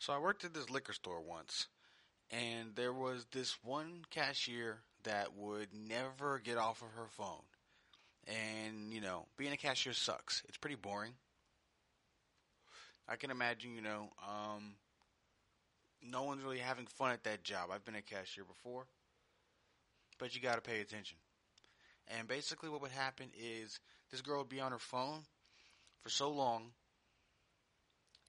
[0.00, 1.68] So I worked at this liquor store once,
[2.30, 7.42] and there was this one cashier that would never get off of her phone.
[8.26, 10.42] And, you know, being a cashier sucks.
[10.48, 11.12] It's pretty boring.
[13.06, 14.76] I can imagine, you know, um,
[16.02, 17.68] no one's really having fun at that job.
[17.70, 18.86] I've been a cashier before,
[20.18, 21.18] but you got to pay attention.
[22.08, 23.78] And basically, what would happen is
[24.10, 25.24] this girl would be on her phone
[26.00, 26.72] for so long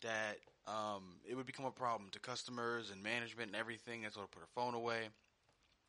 [0.04, 4.02] that um, it would become a problem to customers and management and everything.
[4.02, 5.10] That's what would put her phone away.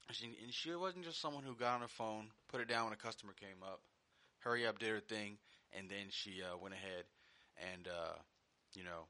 [0.09, 2.84] And she, and she wasn't just someone who got on her phone, put it down
[2.84, 3.80] when a customer came up,
[4.41, 5.38] hurry up, did her thing,
[5.77, 7.05] and then she uh, went ahead
[7.73, 8.16] and, uh,
[8.74, 9.06] you know,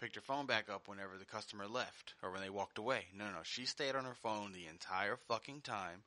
[0.00, 3.04] picked her phone back up whenever the customer left or when they walked away.
[3.14, 3.38] No, no, no.
[3.42, 6.02] She stayed on her phone the entire fucking time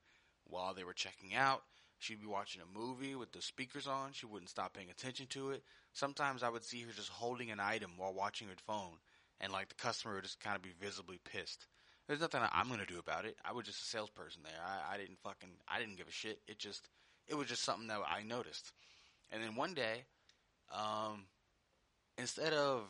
[0.45, 1.63] while they were checking out.
[2.03, 4.11] She'd be watching a movie with the speakers on.
[4.11, 5.63] She wouldn't stop paying attention to it.
[5.93, 8.97] Sometimes I would see her just holding an item while watching her phone,
[9.39, 11.65] and like the customer would just kind of be visibly pissed.
[12.05, 13.37] There's nothing I'm gonna do about it.
[13.45, 14.59] I was just a salesperson there.
[14.61, 16.41] I, I didn't fucking I didn't give a shit.
[16.45, 16.89] It just
[17.25, 18.73] it was just something that I noticed.
[19.31, 20.03] And then one day,
[20.73, 21.23] um,
[22.17, 22.81] instead of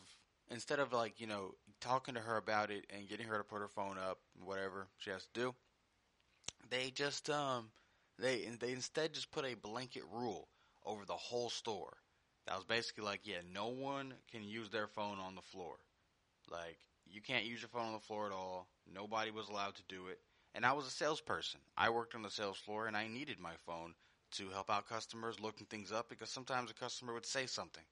[0.49, 3.59] instead of like you know talking to her about it and getting her to put
[3.59, 5.55] her phone up, whatever she has to do,
[6.71, 7.69] they just um
[8.19, 10.47] they they instead just put a blanket rule
[10.85, 11.97] over the whole store.
[12.47, 15.75] That was basically like, yeah, no one can use their phone on the floor.
[16.51, 16.77] Like
[17.09, 18.67] you can't use your phone on the floor at all.
[18.93, 20.19] Nobody was allowed to do it.
[20.55, 21.61] And I was a salesperson.
[21.77, 23.95] I worked on the sales floor and I needed my phone
[24.33, 27.83] to help out customers looking things up because sometimes a customer would say something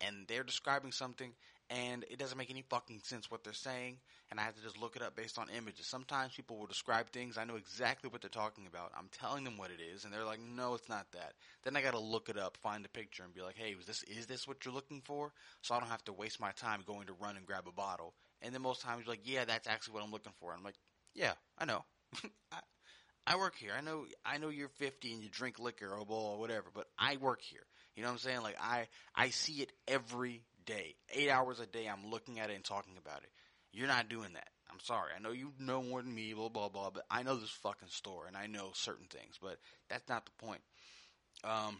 [0.00, 1.32] and they're describing something
[1.70, 3.98] and it doesn't make any fucking sense what they're saying
[4.30, 5.86] and I have to just look it up based on images.
[5.86, 8.92] Sometimes people will describe things, I know exactly what they're talking about.
[8.96, 11.82] I'm telling them what it is and they're like, "No, it's not that." Then I
[11.82, 14.26] got to look it up, find a picture and be like, "Hey, is this is
[14.26, 17.14] this what you're looking for?" So I don't have to waste my time going to
[17.14, 18.14] run and grab a bottle.
[18.42, 20.64] And then most times you're like, "Yeah, that's actually what I'm looking for." And I'm
[20.64, 20.78] like,
[21.14, 21.84] "Yeah, I know."
[22.52, 22.60] I,
[23.26, 23.72] I work here.
[23.76, 27.16] I know I know you're 50 and you drink liquor or or whatever, but I
[27.16, 27.64] work here.
[27.96, 28.42] You know what I'm saying?
[28.42, 30.94] Like I I see it every day.
[31.12, 33.30] 8 hours a day I'm looking at it and talking about it.
[33.72, 34.48] You're not doing that.
[34.70, 35.10] I'm sorry.
[35.16, 37.88] I know you know more than me, blah blah blah, but I know this fucking
[37.88, 39.58] store and I know certain things, but
[39.88, 40.60] that's not the point.
[41.44, 41.78] Um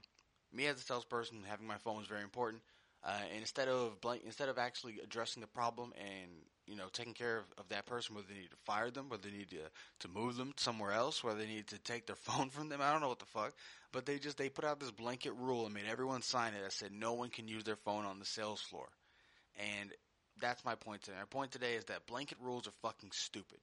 [0.53, 2.63] me as a salesperson having my phone is very important.
[3.05, 6.31] Uh, and instead of blank, instead of actually addressing the problem and
[6.67, 9.29] you know taking care of, of that person, whether they need to fire them, whether
[9.29, 9.59] they need to
[10.01, 12.91] to move them somewhere else, whether they need to take their phone from them, I
[12.91, 13.53] don't know what the fuck.
[13.93, 16.73] But they just they put out this blanket rule and made everyone sign it that
[16.73, 18.89] said no one can use their phone on the sales floor,
[19.59, 19.93] and
[20.41, 21.17] that's my point today.
[21.19, 23.59] My point today is that blanket rules are fucking stupid.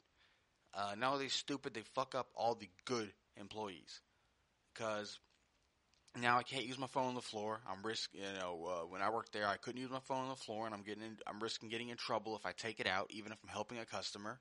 [0.73, 4.01] Uh, not only stupid, they fuck up all the good employees
[4.73, 5.19] because
[6.19, 7.61] now I can't use my phone on the floor.
[7.69, 10.29] I'm risk, you know, uh, when I worked there, I couldn't use my phone on
[10.29, 12.87] the floor, and I'm getting, in, I'm risking getting in trouble if I take it
[12.87, 14.39] out, even if I'm helping a customer.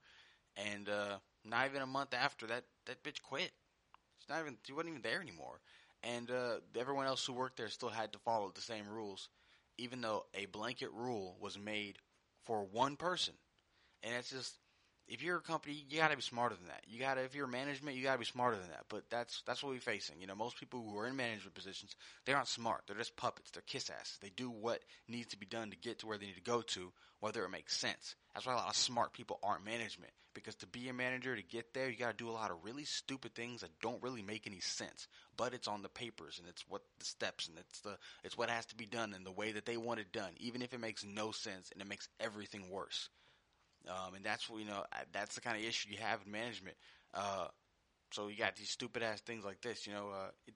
[0.57, 3.53] And uh, not even a month after that, that bitch quit.
[4.19, 5.61] She's not even, she wasn't even there anymore.
[6.03, 9.29] And uh, everyone else who worked there still had to follow the same rules,
[9.79, 11.99] even though a blanket rule was made
[12.45, 13.35] for one person.
[14.03, 14.57] And it's just,
[15.11, 16.85] if you're a company, you got to be smarter than that.
[16.89, 18.85] You got to, if you're management, you got to be smarter than that.
[18.89, 20.21] But that's that's what we're facing.
[20.21, 22.83] You know, most people who are in management positions, they aren't smart.
[22.87, 23.51] They're just puppets.
[23.51, 24.19] They're kiss asses.
[24.23, 26.63] They do what needs to be done to get to where they need to go
[26.63, 28.15] to, whether it makes sense.
[28.33, 30.13] That's why a lot of smart people aren't management.
[30.33, 32.63] Because to be a manager, to get there, you got to do a lot of
[32.63, 35.09] really stupid things that don't really make any sense.
[35.37, 38.49] But it's on the papers, and it's what the steps, and it's the it's what
[38.49, 40.79] has to be done, and the way that they want it done, even if it
[40.79, 43.09] makes no sense and it makes everything worse.
[43.89, 46.77] Um, and that's what, you know, that's the kind of issue you have in management.
[47.15, 47.47] Uh,
[48.13, 50.55] so you got these stupid ass things like this, you know, uh, it,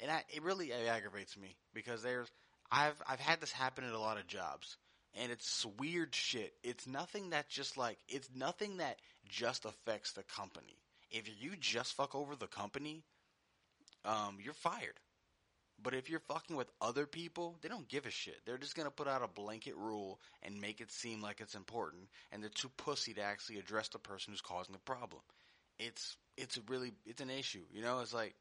[0.00, 2.28] and I, it really aggravates me because there's,
[2.70, 4.76] I've, I've had this happen at a lot of jobs
[5.20, 6.54] and it's weird shit.
[6.62, 10.76] It's nothing that just like, it's nothing that just affects the company.
[11.10, 13.02] If you just fuck over the company,
[14.04, 14.98] um, you're fired.
[15.82, 18.40] But if you're fucking with other people, they don't give a shit.
[18.44, 22.04] They're just gonna put out a blanket rule and make it seem like it's important,
[22.30, 25.22] and they're too pussy to actually address the person who's causing the problem.
[25.78, 28.00] It's it's really it's an issue, you know.
[28.00, 28.34] It's like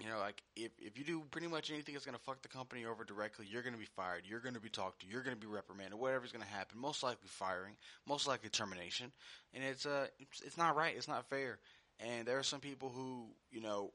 [0.00, 2.86] you know, like if if you do pretty much anything that's gonna fuck the company
[2.86, 4.22] over directly, you're gonna be fired.
[4.24, 5.06] You're gonna be talked to.
[5.08, 5.98] You're gonna be reprimanded.
[5.98, 9.12] Whatever's gonna happen, most likely firing, most likely termination,
[9.52, 10.94] and it's uh it's, it's not right.
[10.96, 11.58] It's not fair.
[12.00, 13.92] And there are some people who you know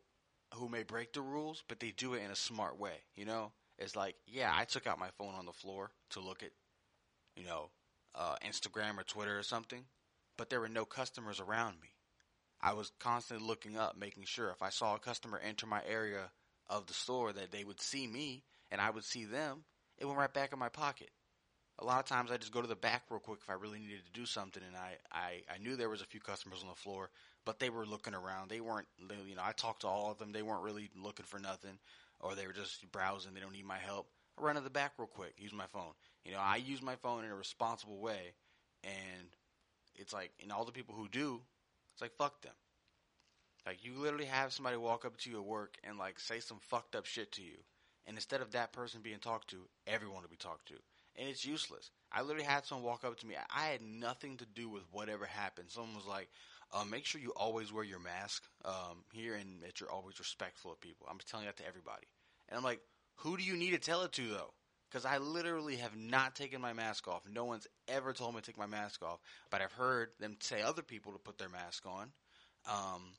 [0.55, 3.03] who may break the rules, but they do it in a smart way.
[3.15, 6.43] You know, it's like, yeah, I took out my phone on the floor to look
[6.43, 6.51] at,
[7.35, 7.69] you know,
[8.15, 9.85] uh, Instagram or Twitter or something,
[10.37, 11.89] but there were no customers around me.
[12.61, 16.31] I was constantly looking up, making sure if I saw a customer enter my area
[16.69, 19.65] of the store that they would see me and I would see them.
[19.97, 21.09] It went right back in my pocket.
[21.83, 23.79] A lot of times I just go to the back real quick if I really
[23.79, 26.69] needed to do something, and I, I, I knew there was a few customers on
[26.69, 27.09] the floor,
[27.45, 28.49] but they were looking around.
[28.49, 28.87] They weren't,
[29.27, 30.31] you know, I talked to all of them.
[30.31, 31.77] They weren't really looking for nothing,
[32.21, 33.33] or they were just browsing.
[33.33, 34.07] They don't need my help.
[34.39, 35.91] I run to the back real quick, use my phone.
[36.25, 38.33] You know, I use my phone in a responsible way,
[38.83, 39.27] and
[39.95, 41.41] it's like, and all the people who do,
[41.93, 42.53] it's like fuck them.
[43.65, 46.59] Like you literally have somebody walk up to you at work and like say some
[46.61, 47.57] fucked up shit to you,
[48.07, 50.75] and instead of that person being talked to, everyone will be talked to,
[51.15, 51.91] and it's useless.
[52.11, 53.35] I literally had someone walk up to me.
[53.55, 55.71] I had nothing to do with whatever happened.
[55.71, 56.29] Someone was like,
[56.71, 60.71] uh, "Make sure you always wear your mask um, here, and that you're always respectful
[60.71, 62.07] of people." I'm telling that to everybody,
[62.49, 62.81] and I'm like,
[63.17, 64.53] "Who do you need to tell it to though?"
[64.89, 67.27] Because I literally have not taken my mask off.
[67.27, 69.19] No one's ever told me to take my mask off,
[69.49, 72.13] but I've heard them say other people to put their mask on.
[72.65, 73.13] Um,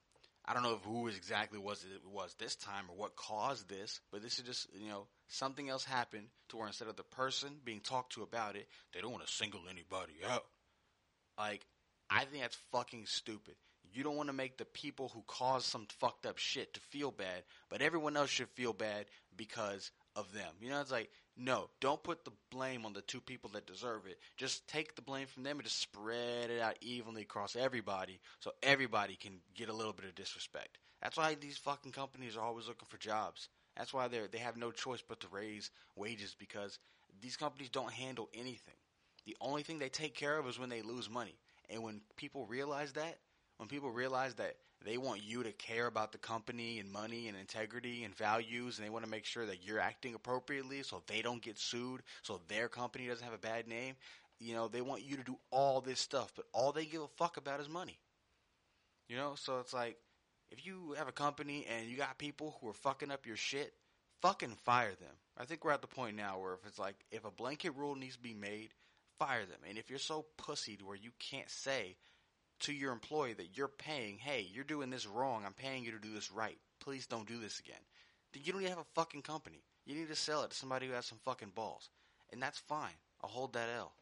[0.47, 4.01] I don't know if who exactly was it was this time or what caused this,
[4.13, 7.51] but this is just you know something else happened to where instead of the person
[7.65, 10.45] being talked to about it, they don't want to single anybody out.
[11.39, 11.67] Like
[12.11, 13.55] I think that's fucking stupid.
[13.93, 17.11] You don't want to make the people who caused some fucked up shit to feel
[17.11, 19.07] bad, but everyone else should feel bad
[19.37, 20.53] because of them.
[20.61, 24.07] You know, it's like no, don't put the blame on the two people that deserve
[24.07, 24.19] it.
[24.37, 28.53] Just take the blame from them and just spread it out evenly across everybody so
[28.63, 30.79] everybody can get a little bit of disrespect.
[31.03, 33.49] That's why these fucking companies are always looking for jobs.
[33.77, 36.79] That's why they they have no choice but to raise wages because
[37.21, 38.75] these companies don't handle anything.
[39.27, 41.35] The only thing they take care of is when they lose money.
[41.69, 43.19] And when people realize that,
[43.57, 47.37] when people realize that they want you to care about the company and money and
[47.37, 51.23] integrity and values, and they want to make sure that you're acting appropriately so they
[51.23, 53.95] don't get sued, so their company doesn't have a bad name.
[54.41, 57.09] You know, they want you to do all this stuff, but all they give a
[57.17, 57.99] fuck about is money.
[59.09, 59.97] You know, so it's like
[60.51, 63.73] if you have a company and you got people who are fucking up your shit,
[64.23, 65.15] fucking fire them.
[65.37, 67.95] I think we're at the point now where if it's like if a blanket rule
[67.95, 68.71] needs to be made,
[69.19, 69.61] fire them.
[69.69, 71.97] And if you're so pussied where you can't say
[72.65, 75.45] to your employee that you're paying, hey, you're doing this wrong.
[75.45, 76.57] I'm paying you to do this right.
[76.81, 77.81] Please don't do this again.
[78.33, 79.63] Then you don't even have a fucking company.
[79.85, 81.91] You need to sell it to somebody who has some fucking balls.
[82.33, 82.97] And that's fine.
[83.23, 83.93] I'll hold that L.